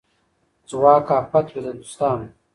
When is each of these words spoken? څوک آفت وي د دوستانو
څوک 0.69 1.07
آفت 1.19 1.47
وي 1.51 1.61
د 1.65 1.67
دوستانو 1.79 2.27